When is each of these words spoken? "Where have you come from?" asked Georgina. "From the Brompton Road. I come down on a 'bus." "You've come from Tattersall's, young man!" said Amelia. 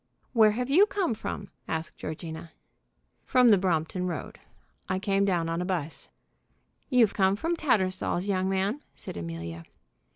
"Where 0.33 0.49
have 0.49 0.71
you 0.71 0.87
come 0.87 1.13
from?" 1.13 1.51
asked 1.67 1.95
Georgina. 1.95 2.49
"From 3.23 3.51
the 3.51 3.57
Brompton 3.59 4.07
Road. 4.07 4.39
I 4.89 4.97
come 4.97 5.25
down 5.25 5.47
on 5.47 5.61
a 5.61 5.65
'bus." 5.65 6.09
"You've 6.89 7.13
come 7.13 7.35
from 7.35 7.55
Tattersall's, 7.55 8.25
young 8.27 8.49
man!" 8.49 8.81
said 8.95 9.15
Amelia. 9.15 9.63